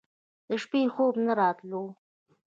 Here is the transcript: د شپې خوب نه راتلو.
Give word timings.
د 0.49 0.49
شپې 0.61 0.81
خوب 0.93 1.13
نه 1.25 1.33
راتلو. 1.39 1.83